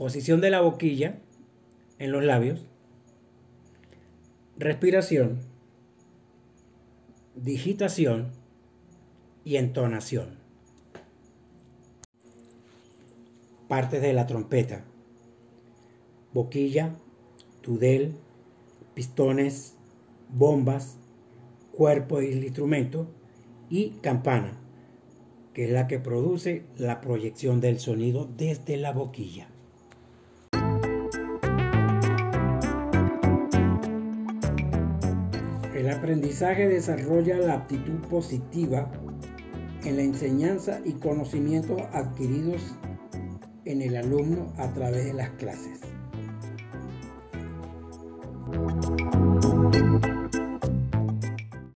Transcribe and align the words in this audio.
posición 0.00 0.40
de 0.40 0.48
la 0.48 0.62
boquilla 0.62 1.20
en 1.98 2.10
los 2.10 2.24
labios, 2.24 2.64
respiración, 4.56 5.40
digitación 7.34 8.32
y 9.44 9.56
entonación. 9.56 10.38
Partes 13.68 14.00
de 14.00 14.14
la 14.14 14.26
trompeta. 14.26 14.86
Boquilla, 16.32 16.94
tudel, 17.60 18.14
pistones, 18.94 19.76
bombas, 20.30 20.96
cuerpo 21.72 22.20
del 22.20 22.42
instrumento 22.42 23.06
y 23.68 23.90
campana, 24.00 24.58
que 25.52 25.66
es 25.66 25.70
la 25.70 25.86
que 25.88 25.98
produce 25.98 26.64
la 26.78 27.02
proyección 27.02 27.60
del 27.60 27.78
sonido 27.78 28.26
desde 28.34 28.78
la 28.78 28.92
boquilla. 28.92 29.50
El 35.80 35.88
aprendizaje 35.88 36.68
desarrolla 36.68 37.38
la 37.38 37.54
aptitud 37.54 38.06
positiva 38.10 38.90
en 39.82 39.96
la 39.96 40.02
enseñanza 40.02 40.78
y 40.84 40.92
conocimientos 40.92 41.80
adquiridos 41.94 42.74
en 43.64 43.80
el 43.80 43.96
alumno 43.96 44.52
a 44.58 44.68
través 44.74 45.06
de 45.06 45.14
las 45.14 45.30
clases. 45.30 45.80